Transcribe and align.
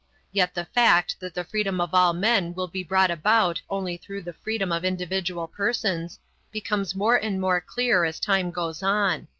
Yet 0.31 0.55
the 0.55 0.65
fact 0.65 1.19
that 1.19 1.35
the 1.35 1.43
freedom 1.43 1.79
of 1.79 1.93
all 1.93 2.11
men 2.13 2.55
will 2.55 2.67
be 2.67 2.83
brought 2.83 3.11
about 3.11 3.61
only 3.69 3.97
through 3.97 4.23
the 4.23 4.33
freedom 4.33 4.71
of 4.71 4.83
individual 4.83 5.45
persons, 5.47 6.17
becomes 6.51 6.95
more 6.95 7.17
and 7.17 7.39
more 7.39 7.61
clear 7.61 8.03
as 8.03 8.19
time 8.19 8.49
goes 8.49 8.81
on. 8.81 9.27